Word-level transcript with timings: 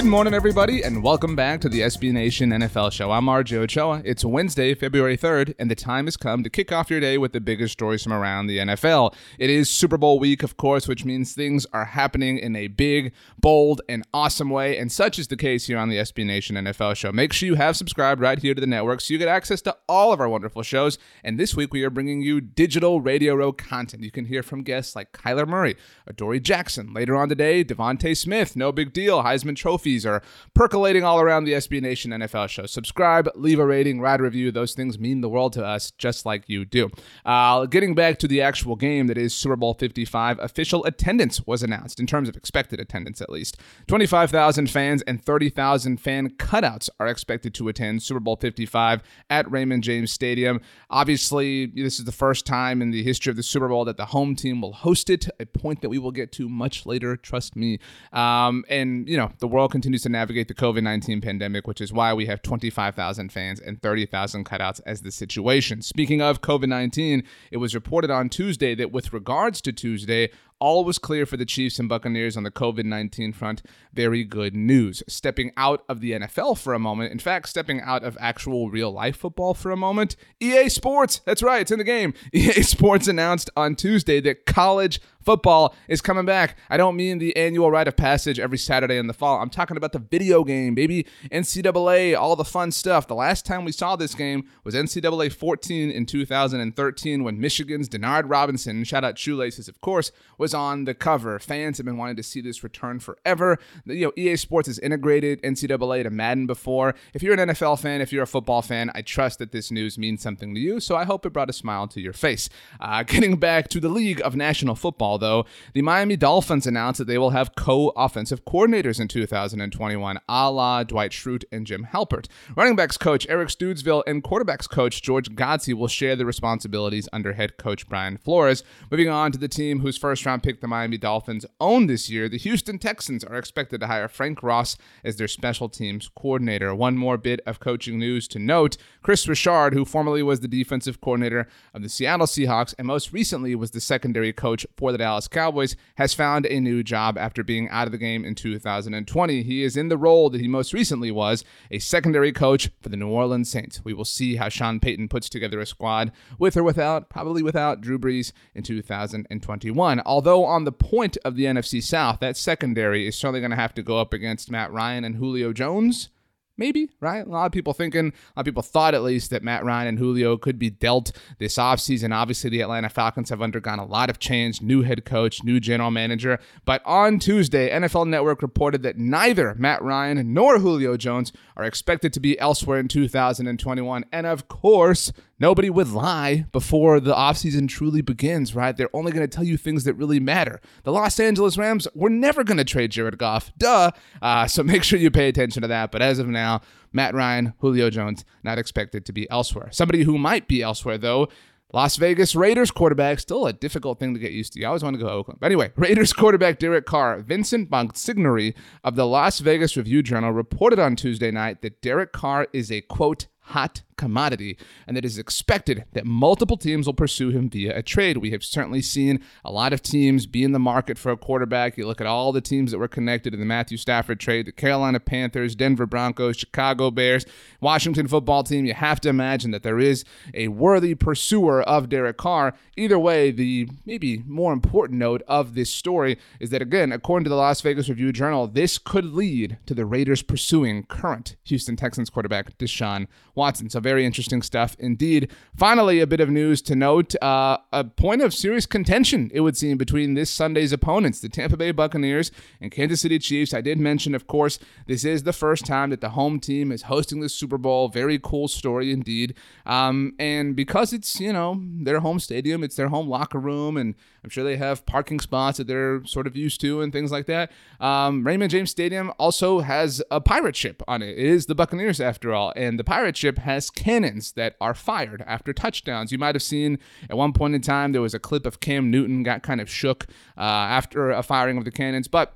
Good 0.00 0.08
morning, 0.08 0.32
everybody, 0.32 0.82
and 0.82 1.02
welcome 1.02 1.36
back 1.36 1.60
to 1.60 1.68
the 1.68 1.80
SB 1.80 2.10
Nation 2.10 2.48
NFL 2.48 2.90
Show. 2.90 3.10
I'm 3.10 3.26
RJ 3.26 3.58
Ochoa. 3.58 4.00
It's 4.02 4.24
Wednesday, 4.24 4.72
February 4.72 5.18
3rd, 5.18 5.54
and 5.58 5.70
the 5.70 5.74
time 5.74 6.06
has 6.06 6.16
come 6.16 6.42
to 6.42 6.48
kick 6.48 6.72
off 6.72 6.88
your 6.88 7.00
day 7.00 7.18
with 7.18 7.34
the 7.34 7.40
biggest 7.40 7.74
stories 7.74 8.02
from 8.02 8.14
around 8.14 8.46
the 8.46 8.56
NFL. 8.60 9.14
It 9.38 9.50
is 9.50 9.68
Super 9.68 9.98
Bowl 9.98 10.18
week, 10.18 10.42
of 10.42 10.56
course, 10.56 10.88
which 10.88 11.04
means 11.04 11.34
things 11.34 11.66
are 11.74 11.84
happening 11.84 12.38
in 12.38 12.56
a 12.56 12.68
big, 12.68 13.12
bold, 13.38 13.82
and 13.90 14.02
awesome 14.14 14.48
way, 14.48 14.78
and 14.78 14.90
such 14.90 15.18
is 15.18 15.28
the 15.28 15.36
case 15.36 15.66
here 15.66 15.76
on 15.76 15.90
the 15.90 15.98
SB 15.98 16.24
Nation 16.24 16.56
NFL 16.56 16.96
Show. 16.96 17.12
Make 17.12 17.34
sure 17.34 17.46
you 17.46 17.56
have 17.56 17.76
subscribed 17.76 18.22
right 18.22 18.38
here 18.38 18.54
to 18.54 18.60
the 18.60 18.66
network 18.66 19.02
so 19.02 19.12
you 19.12 19.18
get 19.18 19.28
access 19.28 19.60
to 19.62 19.76
all 19.86 20.14
of 20.14 20.20
our 20.20 20.30
wonderful 20.30 20.62
shows. 20.62 20.96
And 21.22 21.38
this 21.38 21.54
week, 21.54 21.74
we 21.74 21.84
are 21.84 21.90
bringing 21.90 22.22
you 22.22 22.40
digital 22.40 23.02
Radio 23.02 23.34
Row 23.34 23.52
content. 23.52 24.02
You 24.02 24.10
can 24.10 24.24
hear 24.24 24.42
from 24.42 24.62
guests 24.62 24.96
like 24.96 25.12
Kyler 25.12 25.46
Murray, 25.46 25.76
Adoree 26.06 26.40
Jackson. 26.40 26.94
Later 26.94 27.16
on 27.16 27.28
today, 27.28 27.62
DeVonta 27.62 28.16
Smith, 28.16 28.56
no 28.56 28.72
big 28.72 28.94
deal, 28.94 29.22
Heisman 29.22 29.56
Trophy 29.56 29.89
trophies 29.90 30.06
are 30.06 30.22
percolating 30.54 31.04
all 31.04 31.20
around 31.20 31.44
the 31.44 31.52
SB 31.52 31.80
Nation 31.80 32.12
NFL 32.12 32.48
show. 32.48 32.66
Subscribe, 32.66 33.28
leave 33.34 33.58
a 33.58 33.66
rating, 33.66 34.00
write 34.00 34.20
a 34.20 34.22
review. 34.22 34.52
Those 34.52 34.74
things 34.74 34.98
mean 34.98 35.20
the 35.20 35.28
world 35.28 35.52
to 35.54 35.64
us, 35.64 35.90
just 35.92 36.24
like 36.24 36.48
you 36.48 36.64
do. 36.64 36.90
Uh, 37.24 37.66
getting 37.66 37.94
back 37.94 38.18
to 38.18 38.28
the 38.28 38.40
actual 38.40 38.76
game 38.76 39.06
that 39.08 39.18
is 39.18 39.34
Super 39.34 39.56
Bowl 39.56 39.74
55, 39.74 40.38
official 40.38 40.84
attendance 40.84 41.46
was 41.46 41.62
announced, 41.62 41.98
in 41.98 42.06
terms 42.06 42.28
of 42.28 42.36
expected 42.36 42.78
attendance 42.80 43.20
at 43.20 43.30
least. 43.30 43.56
25,000 43.88 44.70
fans 44.70 45.02
and 45.02 45.24
30,000 45.24 45.98
fan 45.98 46.30
cutouts 46.30 46.88
are 46.98 47.08
expected 47.08 47.54
to 47.54 47.68
attend 47.68 48.02
Super 48.02 48.20
Bowl 48.20 48.36
55 48.36 49.02
at 49.28 49.50
Raymond 49.50 49.82
James 49.82 50.12
Stadium. 50.12 50.60
Obviously, 50.88 51.66
this 51.66 51.98
is 51.98 52.04
the 52.04 52.12
first 52.12 52.46
time 52.46 52.82
in 52.82 52.90
the 52.90 53.02
history 53.02 53.30
of 53.30 53.36
the 53.36 53.42
Super 53.42 53.68
Bowl 53.68 53.84
that 53.84 53.96
the 53.96 54.06
home 54.06 54.36
team 54.36 54.60
will 54.60 54.72
host 54.72 55.10
it, 55.10 55.28
a 55.40 55.46
point 55.46 55.80
that 55.80 55.88
we 55.88 55.98
will 55.98 56.12
get 56.12 56.32
to 56.32 56.48
much 56.48 56.86
later, 56.86 57.16
trust 57.16 57.56
me. 57.56 57.78
Um, 58.12 58.64
and, 58.68 59.08
you 59.08 59.16
know, 59.16 59.32
the 59.38 59.48
world 59.48 59.72
continues 59.80 60.02
to 60.02 60.10
navigate 60.10 60.46
the 60.46 60.52
COVID 60.52 60.82
19 60.82 61.22
pandemic, 61.22 61.66
which 61.66 61.80
is 61.80 61.90
why 61.90 62.12
we 62.12 62.26
have 62.26 62.42
25,000 62.42 63.32
fans 63.32 63.58
and 63.58 63.80
30,000 63.80 64.44
cutouts 64.44 64.78
as 64.84 65.00
the 65.00 65.10
situation. 65.10 65.80
Speaking 65.80 66.20
of 66.20 66.42
COVID 66.42 66.68
19, 66.68 67.22
it 67.50 67.56
was 67.56 67.74
reported 67.74 68.10
on 68.10 68.28
Tuesday 68.28 68.74
that 68.74 68.92
with 68.92 69.14
regards 69.14 69.62
to 69.62 69.72
Tuesday, 69.72 70.28
all 70.58 70.84
was 70.84 70.98
clear 70.98 71.24
for 71.24 71.38
the 71.38 71.46
Chiefs 71.46 71.78
and 71.78 71.88
Buccaneers 71.88 72.36
on 72.36 72.42
the 72.42 72.50
COVID 72.50 72.84
19 72.84 73.32
front. 73.32 73.62
Very 73.94 74.22
good 74.22 74.54
news. 74.54 75.02
Stepping 75.08 75.50
out 75.56 75.82
of 75.88 76.02
the 76.02 76.12
NFL 76.12 76.58
for 76.58 76.74
a 76.74 76.78
moment, 76.78 77.10
in 77.10 77.18
fact, 77.18 77.48
stepping 77.48 77.80
out 77.80 78.04
of 78.04 78.18
actual 78.20 78.68
real 78.68 78.92
life 78.92 79.16
football 79.16 79.54
for 79.54 79.70
a 79.70 79.78
moment, 79.78 80.14
EA 80.40 80.68
Sports, 80.68 81.22
that's 81.24 81.42
right, 81.42 81.62
it's 81.62 81.70
in 81.70 81.78
the 81.78 81.84
game. 81.84 82.12
EA 82.34 82.60
Sports 82.60 83.08
announced 83.08 83.48
on 83.56 83.74
Tuesday 83.74 84.20
that 84.20 84.44
college 84.44 85.00
football 85.30 85.76
is 85.86 86.00
coming 86.00 86.24
back. 86.24 86.58
I 86.68 86.76
don't 86.76 86.96
mean 86.96 87.18
the 87.18 87.36
annual 87.36 87.70
rite 87.70 87.86
of 87.86 87.96
passage 87.96 88.40
every 88.40 88.58
Saturday 88.58 88.96
in 88.96 89.06
the 89.06 89.12
fall. 89.12 89.40
I'm 89.40 89.48
talking 89.48 89.76
about 89.76 89.92
the 89.92 90.00
video 90.00 90.42
game, 90.42 90.74
baby. 90.74 91.06
NCAA, 91.30 92.18
all 92.18 92.34
the 92.34 92.44
fun 92.44 92.72
stuff. 92.72 93.06
The 93.06 93.14
last 93.14 93.46
time 93.46 93.64
we 93.64 93.70
saw 93.70 93.94
this 93.94 94.16
game 94.16 94.48
was 94.64 94.74
NCAA 94.74 95.32
14 95.32 95.88
in 95.88 96.04
2013 96.04 97.22
when 97.22 97.38
Michigan's 97.38 97.88
Denard 97.88 98.24
Robinson, 98.26 98.82
shout 98.82 99.04
out 99.04 99.20
Shoelaces, 99.20 99.68
of 99.68 99.80
course, 99.80 100.10
was 100.36 100.52
on 100.52 100.84
the 100.84 100.94
cover. 100.94 101.38
Fans 101.38 101.76
have 101.76 101.86
been 101.86 101.96
wanting 101.96 102.16
to 102.16 102.24
see 102.24 102.40
this 102.40 102.64
return 102.64 102.98
forever. 102.98 103.60
You 103.84 104.06
know, 104.06 104.12
EA 104.16 104.34
Sports 104.34 104.66
has 104.66 104.80
integrated 104.80 105.40
NCAA 105.42 106.02
to 106.02 106.10
Madden 106.10 106.48
before. 106.48 106.96
If 107.14 107.22
you're 107.22 107.38
an 107.38 107.50
NFL 107.50 107.78
fan, 107.78 108.00
if 108.00 108.12
you're 108.12 108.24
a 108.24 108.26
football 108.26 108.62
fan, 108.62 108.90
I 108.96 109.02
trust 109.02 109.38
that 109.38 109.52
this 109.52 109.70
news 109.70 109.96
means 109.96 110.22
something 110.22 110.54
to 110.56 110.60
you. 110.60 110.80
So 110.80 110.96
I 110.96 111.04
hope 111.04 111.24
it 111.24 111.32
brought 111.32 111.50
a 111.50 111.52
smile 111.52 111.86
to 111.86 112.00
your 112.00 112.14
face. 112.14 112.48
Uh, 112.80 113.02
getting 113.06 113.36
back 113.36 113.68
to 113.68 113.78
the 113.78 113.88
League 113.88 114.20
of 114.22 114.34
National 114.34 114.74
Football 114.74 115.19
though, 115.20 115.44
the 115.74 115.82
Miami 115.82 116.16
Dolphins 116.16 116.66
announced 116.66 116.98
that 116.98 117.06
they 117.06 117.18
will 117.18 117.30
have 117.30 117.54
co 117.54 117.90
offensive 117.90 118.44
coordinators 118.44 119.00
in 119.00 119.08
2021, 119.08 120.18
a 120.28 120.50
la 120.50 120.82
Dwight 120.82 121.12
Schrute 121.12 121.44
and 121.52 121.66
Jim 121.66 121.88
Halpert. 121.92 122.26
Running 122.56 122.76
backs 122.76 122.96
coach 122.96 123.26
Eric 123.28 123.48
Studesville 123.48 124.02
and 124.06 124.24
quarterbacks 124.24 124.68
coach 124.68 125.02
George 125.02 125.30
Godsey 125.30 125.74
will 125.74 125.88
share 125.88 126.16
the 126.16 126.26
responsibilities 126.26 127.08
under 127.12 127.34
head 127.34 127.56
coach 127.56 127.88
Brian 127.88 128.16
Flores. 128.16 128.64
Moving 128.90 129.08
on 129.08 129.32
to 129.32 129.38
the 129.38 129.48
team 129.48 129.80
whose 129.80 129.96
first 129.98 130.26
round 130.26 130.42
pick 130.42 130.60
the 130.60 130.66
Miami 130.66 130.98
Dolphins 130.98 131.46
own 131.60 131.86
this 131.86 132.10
year, 132.10 132.28
the 132.28 132.38
Houston 132.38 132.78
Texans 132.78 133.22
are 133.24 133.36
expected 133.36 133.80
to 133.80 133.86
hire 133.86 134.08
Frank 134.08 134.42
Ross 134.42 134.76
as 135.04 135.16
their 135.16 135.28
special 135.28 135.68
teams 135.68 136.10
coordinator. 136.16 136.74
One 136.74 136.96
more 136.96 137.16
bit 137.16 137.40
of 137.46 137.60
coaching 137.60 137.98
news 137.98 138.26
to 138.28 138.38
note 138.38 138.76
Kris 139.02 139.28
Richard, 139.28 139.74
who 139.74 139.84
formerly 139.84 140.22
was 140.22 140.40
the 140.40 140.48
defensive 140.48 141.00
coordinator 141.00 141.46
of 141.74 141.82
the 141.82 141.88
Seattle 141.88 142.26
Seahawks 142.26 142.74
and 142.78 142.86
most 142.86 143.12
recently 143.12 143.54
was 143.54 143.72
the 143.72 143.80
secondary 143.80 144.32
coach 144.32 144.66
for 144.76 144.92
the 144.92 144.98
Dallas 145.00 145.26
Cowboys, 145.26 145.74
has 145.96 146.14
found 146.14 146.46
a 146.46 146.60
new 146.60 146.84
job 146.84 147.18
after 147.18 147.42
being 147.42 147.68
out 147.70 147.88
of 147.88 147.92
the 147.92 147.98
game 147.98 148.24
in 148.24 148.36
2020. 148.36 149.42
He 149.42 149.64
is 149.64 149.76
in 149.76 149.88
the 149.88 149.98
role 149.98 150.30
that 150.30 150.40
he 150.40 150.46
most 150.46 150.72
recently 150.72 151.10
was, 151.10 151.44
a 151.70 151.80
secondary 151.80 152.32
coach 152.32 152.70
for 152.80 152.88
the 152.88 152.96
New 152.96 153.08
Orleans 153.08 153.50
Saints. 153.50 153.84
We 153.84 153.94
will 153.94 154.04
see 154.04 154.36
how 154.36 154.48
Sean 154.48 154.78
Payton 154.78 155.08
puts 155.08 155.28
together 155.28 155.58
a 155.58 155.66
squad 155.66 156.12
with 156.38 156.56
or 156.56 156.62
without, 156.62 157.08
probably 157.08 157.42
without 157.42 157.80
Drew 157.80 157.98
Brees 157.98 158.32
in 158.54 158.62
2021. 158.62 160.00
Although 160.06 160.44
on 160.44 160.64
the 160.64 160.72
point 160.72 161.16
of 161.24 161.34
the 161.34 161.44
NFC 161.44 161.82
South, 161.82 162.20
that 162.20 162.36
secondary 162.36 163.08
is 163.08 163.16
certainly 163.16 163.40
going 163.40 163.50
to 163.50 163.56
have 163.56 163.74
to 163.74 163.82
go 163.82 163.98
up 163.98 164.12
against 164.12 164.50
Matt 164.50 164.72
Ryan 164.72 165.04
and 165.04 165.16
Julio 165.16 165.52
Jones. 165.52 166.10
Maybe, 166.60 166.90
right? 167.00 167.26
A 167.26 167.28
lot 167.28 167.46
of 167.46 167.52
people 167.52 167.72
thinking, 167.72 168.08
a 168.08 168.36
lot 168.36 168.42
of 168.42 168.44
people 168.44 168.62
thought 168.62 168.94
at 168.94 169.02
least 169.02 169.30
that 169.30 169.42
Matt 169.42 169.64
Ryan 169.64 169.88
and 169.88 169.98
Julio 169.98 170.36
could 170.36 170.58
be 170.58 170.68
dealt 170.68 171.10
this 171.38 171.56
offseason. 171.56 172.14
Obviously, 172.14 172.50
the 172.50 172.60
Atlanta 172.60 172.90
Falcons 172.90 173.30
have 173.30 173.40
undergone 173.40 173.78
a 173.78 173.86
lot 173.86 174.10
of 174.10 174.18
change, 174.18 174.60
new 174.60 174.82
head 174.82 175.06
coach, 175.06 175.42
new 175.42 175.58
general 175.58 175.90
manager. 175.90 176.38
But 176.66 176.82
on 176.84 177.18
Tuesday, 177.18 177.70
NFL 177.70 178.08
Network 178.08 178.42
reported 178.42 178.82
that 178.82 178.98
neither 178.98 179.54
Matt 179.54 179.80
Ryan 179.80 180.34
nor 180.34 180.58
Julio 180.58 180.98
Jones 180.98 181.32
are 181.56 181.64
expected 181.64 182.12
to 182.12 182.20
be 182.20 182.38
elsewhere 182.38 182.78
in 182.78 182.88
2021. 182.88 184.04
And 184.12 184.26
of 184.26 184.48
course, 184.48 185.12
nobody 185.40 185.70
would 185.70 185.88
lie 185.88 186.44
before 186.52 187.00
the 187.00 187.14
offseason 187.14 187.68
truly 187.68 188.02
begins, 188.02 188.54
right? 188.54 188.76
They're 188.76 188.94
only 188.94 189.10
going 189.10 189.26
to 189.26 189.34
tell 189.34 189.44
you 189.44 189.56
things 189.56 189.84
that 189.84 189.94
really 189.94 190.20
matter. 190.20 190.60
The 190.84 190.92
Los 190.92 191.18
Angeles 191.18 191.58
Rams 191.58 191.88
were 191.94 192.10
never 192.10 192.44
going 192.44 192.58
to 192.58 192.64
trade 192.64 192.92
Jared 192.92 193.18
Goff. 193.18 193.50
Duh. 193.58 193.90
Uh, 194.22 194.46
so 194.46 194.62
make 194.62 194.84
sure 194.84 194.98
you 194.98 195.10
pay 195.10 195.28
attention 195.28 195.62
to 195.62 195.68
that. 195.68 195.90
But 195.90 196.02
as 196.02 196.18
of 196.18 196.28
now, 196.28 196.60
Matt 196.92 197.14
Ryan, 197.14 197.54
Julio 197.58 197.90
Jones, 197.90 198.24
not 198.44 198.58
expected 198.58 199.04
to 199.06 199.12
be 199.12 199.28
elsewhere. 199.30 199.70
Somebody 199.72 200.04
who 200.04 200.18
might 200.18 200.46
be 200.46 200.62
elsewhere, 200.62 200.98
though, 200.98 201.28
Las 201.72 201.96
Vegas 201.96 202.34
Raiders 202.34 202.72
quarterback, 202.72 203.20
still 203.20 203.46
a 203.46 203.52
difficult 203.52 204.00
thing 204.00 204.12
to 204.12 204.18
get 204.18 204.32
used 204.32 204.54
to. 204.54 204.60
You 204.60 204.66
always 204.66 204.82
want 204.82 204.94
to 204.94 205.00
go 205.00 205.06
to 205.06 205.12
Oakland. 205.12 205.38
But 205.40 205.46
anyway, 205.46 205.70
Raiders 205.76 206.12
quarterback 206.12 206.58
Derek 206.58 206.84
Carr, 206.84 207.20
Vincent 207.20 207.70
Bonsignore 207.70 208.54
of 208.82 208.96
the 208.96 209.06
Las 209.06 209.38
Vegas 209.38 209.76
Review 209.76 210.02
Journal 210.02 210.32
reported 210.32 210.80
on 210.80 210.96
Tuesday 210.96 211.30
night 211.30 211.62
that 211.62 211.80
Derek 211.80 212.12
Carr 212.12 212.48
is 212.52 212.72
a 212.72 212.80
quote 212.80 213.28
hot 213.50 213.82
commodity, 214.00 214.56
and 214.86 214.96
it 214.96 215.04
is 215.04 215.18
expected 215.18 215.84
that 215.92 216.06
multiple 216.06 216.56
teams 216.56 216.86
will 216.86 216.94
pursue 216.94 217.28
him 217.28 217.50
via 217.50 217.76
a 217.76 217.82
trade. 217.82 218.16
We 218.16 218.30
have 218.30 218.42
certainly 218.42 218.80
seen 218.80 219.22
a 219.44 219.52
lot 219.52 219.74
of 219.74 219.82
teams 219.82 220.26
be 220.26 220.42
in 220.42 220.52
the 220.52 220.58
market 220.58 220.96
for 220.96 221.12
a 221.12 221.18
quarterback. 221.18 221.76
You 221.76 221.86
look 221.86 222.00
at 222.00 222.06
all 222.06 222.32
the 222.32 222.40
teams 222.40 222.70
that 222.72 222.78
were 222.78 222.88
connected 222.88 223.34
in 223.34 223.40
the 223.40 223.46
Matthew 223.46 223.76
Stafford 223.76 224.18
trade 224.18 224.46
the 224.46 224.52
Carolina 224.52 224.98
Panthers, 224.98 225.54
Denver 225.54 225.84
Broncos, 225.84 226.38
Chicago 226.38 226.90
Bears, 226.90 227.26
Washington 227.60 228.08
football 228.08 228.42
team. 228.42 228.64
You 228.64 228.72
have 228.72 229.00
to 229.02 229.10
imagine 229.10 229.50
that 229.50 229.62
there 229.62 229.78
is 229.78 230.04
a 230.32 230.48
worthy 230.48 230.94
pursuer 230.94 231.60
of 231.62 231.90
Derek 231.90 232.16
Carr. 232.16 232.54
Either 232.78 232.98
way, 232.98 233.30
the 233.30 233.68
maybe 233.84 234.22
more 234.26 234.54
important 234.54 234.98
note 234.98 235.22
of 235.28 235.54
this 235.54 235.70
story 235.70 236.16
is 236.40 236.48
that, 236.48 236.62
again, 236.62 236.90
according 236.90 237.24
to 237.24 237.30
the 237.30 237.36
Las 237.36 237.60
Vegas 237.60 237.90
Review 237.90 238.12
Journal, 238.12 238.46
this 238.46 238.78
could 238.78 239.04
lead 239.04 239.58
to 239.66 239.74
the 239.74 239.84
Raiders 239.84 240.22
pursuing 240.22 240.84
current 240.84 241.36
Houston 241.44 241.76
Texans 241.76 242.08
quarterback 242.08 242.56
Deshaun 242.56 243.06
Watson. 243.34 243.68
So, 243.68 243.80
very 243.80 243.89
interesting 243.98 244.42
stuff 244.42 244.76
indeed. 244.78 245.30
Finally, 245.56 246.00
a 246.00 246.06
bit 246.06 246.20
of 246.20 246.30
news 246.30 246.62
to 246.62 246.74
note 246.74 247.14
uh, 247.22 247.58
a 247.72 247.84
point 247.84 248.22
of 248.22 248.32
serious 248.32 248.66
contention, 248.66 249.30
it 249.32 249.40
would 249.40 249.56
seem, 249.56 249.76
between 249.76 250.14
this 250.14 250.30
Sunday's 250.30 250.72
opponents, 250.72 251.20
the 251.20 251.28
Tampa 251.28 251.56
Bay 251.56 251.72
Buccaneers 251.72 252.30
and 252.60 252.70
Kansas 252.70 253.00
City 253.00 253.18
Chiefs. 253.18 253.54
I 253.54 253.60
did 253.60 253.78
mention, 253.78 254.14
of 254.14 254.26
course, 254.26 254.58
this 254.86 255.04
is 255.04 255.22
the 255.22 255.32
first 255.32 255.66
time 255.66 255.90
that 255.90 256.00
the 256.00 256.10
home 256.10 256.40
team 256.40 256.72
is 256.72 256.82
hosting 256.82 257.20
the 257.20 257.28
Super 257.28 257.58
Bowl. 257.58 257.88
Very 257.88 258.18
cool 258.18 258.48
story 258.48 258.92
indeed. 258.92 259.34
Um, 259.66 260.14
and 260.18 260.54
because 260.54 260.92
it's, 260.92 261.20
you 261.20 261.32
know, 261.32 261.60
their 261.60 262.00
home 262.00 262.20
stadium, 262.20 262.62
it's 262.62 262.76
their 262.76 262.88
home 262.88 263.08
locker 263.08 263.38
room, 263.38 263.76
and 263.76 263.94
I'm 264.22 264.30
sure 264.30 264.44
they 264.44 264.56
have 264.56 264.84
parking 264.86 265.20
spots 265.20 265.58
that 265.58 265.66
they're 265.66 266.04
sort 266.04 266.26
of 266.26 266.36
used 266.36 266.60
to 266.60 266.80
and 266.80 266.92
things 266.92 267.10
like 267.10 267.26
that. 267.26 267.50
Um, 267.80 268.24
Raymond 268.24 268.50
James 268.50 268.70
Stadium 268.70 269.12
also 269.18 269.60
has 269.60 270.02
a 270.10 270.20
pirate 270.20 270.56
ship 270.56 270.82
on 270.86 271.02
it. 271.02 271.18
It 271.18 271.26
is 271.26 271.46
the 271.46 271.54
Buccaneers, 271.54 272.00
after 272.00 272.32
all, 272.32 272.52
and 272.56 272.78
the 272.78 272.84
pirate 272.84 273.16
ship 273.16 273.38
has 273.38 273.70
cannons 273.80 274.32
that 274.32 274.56
are 274.60 274.74
fired 274.74 275.24
after 275.26 275.54
touchdowns. 275.54 276.12
You 276.12 276.18
might 276.18 276.34
have 276.34 276.42
seen 276.42 276.78
at 277.08 277.16
one 277.16 277.32
point 277.32 277.54
in 277.54 277.62
time 277.62 277.92
there 277.92 278.02
was 278.02 278.12
a 278.12 278.18
clip 278.18 278.44
of 278.44 278.60
Cam 278.60 278.90
Newton 278.90 279.22
got 279.22 279.42
kind 279.42 279.58
of 279.58 279.70
shook 279.70 280.06
uh, 280.36 280.42
after 280.42 281.10
a 281.10 281.22
firing 281.22 281.56
of 281.56 281.64
the 281.64 281.70
cannons, 281.70 282.06
but 282.06 282.34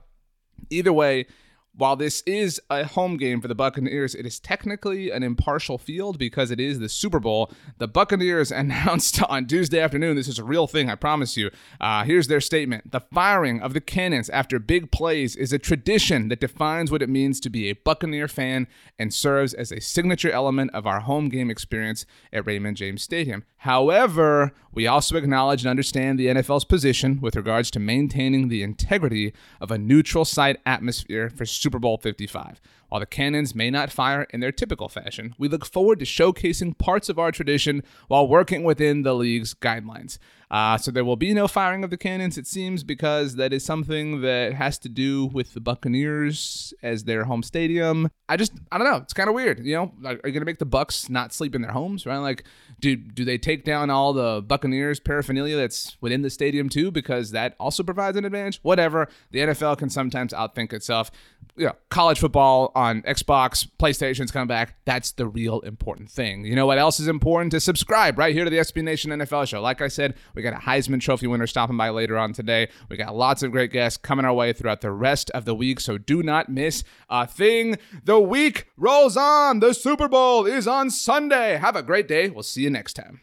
either 0.70 0.92
way, 0.92 1.26
while 1.76 1.96
this 1.96 2.22
is 2.24 2.60
a 2.70 2.84
home 2.84 3.16
game 3.16 3.40
for 3.40 3.48
the 3.48 3.54
Buccaneers, 3.54 4.14
it 4.14 4.24
is 4.24 4.38
technically 4.38 5.10
an 5.10 5.22
impartial 5.22 5.76
field 5.76 6.18
because 6.18 6.50
it 6.50 6.60
is 6.60 6.78
the 6.78 6.88
Super 6.88 7.18
Bowl. 7.18 7.50
The 7.78 7.88
Buccaneers 7.88 8.52
announced 8.52 9.22
on 9.24 9.46
Tuesday 9.46 9.80
afternoon, 9.80 10.16
this 10.16 10.28
is 10.28 10.38
a 10.38 10.44
real 10.44 10.66
thing, 10.66 10.88
I 10.88 10.94
promise 10.94 11.36
you. 11.36 11.50
Uh, 11.80 12.04
here's 12.04 12.28
their 12.28 12.40
statement 12.40 12.92
The 12.92 13.00
firing 13.00 13.60
of 13.60 13.74
the 13.74 13.80
cannons 13.80 14.30
after 14.30 14.58
big 14.58 14.92
plays 14.92 15.34
is 15.34 15.52
a 15.52 15.58
tradition 15.58 16.28
that 16.28 16.40
defines 16.40 16.90
what 16.90 17.02
it 17.02 17.08
means 17.08 17.40
to 17.40 17.50
be 17.50 17.68
a 17.68 17.74
Buccaneer 17.74 18.28
fan 18.28 18.68
and 18.98 19.12
serves 19.12 19.52
as 19.52 19.72
a 19.72 19.80
signature 19.80 20.30
element 20.30 20.70
of 20.72 20.86
our 20.86 21.00
home 21.00 21.28
game 21.28 21.50
experience 21.50 22.06
at 22.32 22.46
Raymond 22.46 22.76
James 22.76 23.02
Stadium. 23.02 23.44
However, 23.58 24.52
we 24.72 24.86
also 24.86 25.16
acknowledge 25.16 25.62
and 25.62 25.70
understand 25.70 26.18
the 26.18 26.26
NFL's 26.26 26.64
position 26.64 27.20
with 27.20 27.34
regards 27.34 27.70
to 27.72 27.80
maintaining 27.80 28.48
the 28.48 28.62
integrity 28.62 29.32
of 29.60 29.70
a 29.70 29.78
neutral 29.78 30.24
site 30.24 30.60
atmosphere 30.66 31.30
for 31.30 31.46
Super 31.64 31.78
Bowl 31.78 31.96
55. 31.96 32.60
While 32.94 33.00
the 33.00 33.06
cannons 33.06 33.56
may 33.56 33.72
not 33.72 33.90
fire 33.90 34.22
in 34.30 34.38
their 34.38 34.52
typical 34.52 34.88
fashion, 34.88 35.34
we 35.36 35.48
look 35.48 35.66
forward 35.66 35.98
to 35.98 36.04
showcasing 36.04 36.78
parts 36.78 37.08
of 37.08 37.18
our 37.18 37.32
tradition 37.32 37.82
while 38.06 38.28
working 38.28 38.62
within 38.62 39.02
the 39.02 39.16
league's 39.16 39.52
guidelines. 39.52 40.18
Uh, 40.48 40.78
so 40.78 40.92
there 40.92 41.04
will 41.04 41.16
be 41.16 41.34
no 41.34 41.48
firing 41.48 41.82
of 41.82 41.90
the 41.90 41.96
cannons, 41.96 42.38
it 42.38 42.46
seems, 42.46 42.84
because 42.84 43.34
that 43.34 43.52
is 43.52 43.64
something 43.64 44.20
that 44.20 44.52
has 44.52 44.78
to 44.78 44.88
do 44.88 45.26
with 45.26 45.52
the 45.54 45.60
Buccaneers 45.60 46.72
as 46.80 47.02
their 47.02 47.24
home 47.24 47.42
stadium. 47.42 48.08
I 48.28 48.36
just, 48.36 48.52
I 48.70 48.78
don't 48.78 48.88
know. 48.88 48.98
It's 48.98 49.12
kind 49.12 49.28
of 49.28 49.34
weird. 49.34 49.66
You 49.66 49.74
know, 49.74 49.92
are 50.04 50.20
you 50.24 50.32
gonna 50.32 50.44
make 50.44 50.60
the 50.60 50.64
Bucks 50.64 51.10
not 51.10 51.32
sleep 51.32 51.56
in 51.56 51.62
their 51.62 51.72
homes, 51.72 52.06
right? 52.06 52.18
Like, 52.18 52.44
do 52.78 52.94
do 52.94 53.24
they 53.24 53.36
take 53.36 53.64
down 53.64 53.90
all 53.90 54.12
the 54.12 54.42
Buccaneers 54.46 55.00
paraphernalia 55.00 55.56
that's 55.56 55.96
within 56.00 56.22
the 56.22 56.30
stadium 56.30 56.68
too, 56.68 56.92
because 56.92 57.32
that 57.32 57.56
also 57.58 57.82
provides 57.82 58.16
an 58.16 58.24
advantage? 58.24 58.60
Whatever. 58.62 59.08
The 59.32 59.40
NFL 59.40 59.78
can 59.78 59.90
sometimes 59.90 60.32
outthink 60.32 60.72
itself. 60.72 61.10
You 61.56 61.66
know, 61.66 61.76
college 61.90 62.20
football 62.20 62.70
on 62.84 63.02
Xbox, 63.02 63.66
PlayStation's 63.78 64.30
coming 64.30 64.46
back. 64.46 64.76
That's 64.84 65.12
the 65.12 65.26
real 65.26 65.60
important 65.60 66.10
thing. 66.10 66.44
You 66.44 66.54
know 66.54 66.66
what 66.66 66.78
else 66.78 67.00
is 67.00 67.08
important? 67.08 67.52
To 67.52 67.60
subscribe 67.60 68.18
right 68.18 68.34
here 68.34 68.44
to 68.44 68.50
the 68.50 68.58
SB 68.58 68.82
Nation 68.82 69.10
NFL 69.10 69.48
show. 69.48 69.60
Like 69.60 69.80
I 69.80 69.88
said, 69.88 70.14
we 70.34 70.42
got 70.42 70.52
a 70.52 70.58
Heisman 70.58 71.00
Trophy 71.00 71.26
winner 71.26 71.46
stopping 71.46 71.76
by 71.76 71.90
later 71.90 72.16
on 72.16 72.32
today. 72.32 72.68
We 72.88 72.96
got 72.96 73.16
lots 73.16 73.42
of 73.42 73.50
great 73.50 73.72
guests 73.72 73.96
coming 73.96 74.24
our 74.24 74.34
way 74.34 74.52
throughout 74.52 74.80
the 74.80 74.92
rest 74.92 75.30
of 75.30 75.44
the 75.44 75.54
week, 75.54 75.80
so 75.80 75.98
do 75.98 76.22
not 76.22 76.48
miss 76.48 76.84
a 77.08 77.26
thing. 77.26 77.78
The 78.04 78.20
week 78.20 78.66
rolls 78.76 79.16
on. 79.16 79.60
The 79.60 79.72
Super 79.72 80.08
Bowl 80.08 80.46
is 80.46 80.66
on 80.66 80.90
Sunday. 80.90 81.56
Have 81.56 81.76
a 81.76 81.82
great 81.82 82.06
day. 82.06 82.28
We'll 82.28 82.42
see 82.42 82.62
you 82.62 82.70
next 82.70 82.94
time. 82.94 83.22